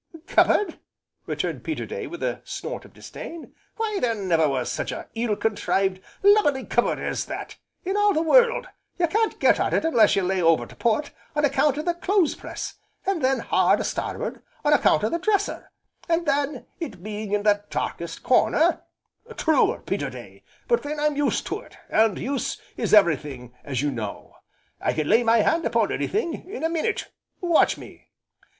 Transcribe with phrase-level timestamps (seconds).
[0.25, 0.79] "Cupboard!"
[1.27, 6.01] returned Peterday with a snort of disdain, "why there never was such a ill contrived,
[6.23, 8.65] lubberly cupboard as that, in all the world;
[8.97, 11.93] you can't get at it unless you lay over to port, on account o' the
[11.93, 15.69] clothes press, and then hard a starboard, on account o' the dresser,
[16.09, 18.81] and then it being in the darkest corner"
[19.37, 24.37] "True Peterday, but then I'm used to it, and use is everything as you know,
[24.81, 28.09] I can lay my hand upon anything in a minute watch me!"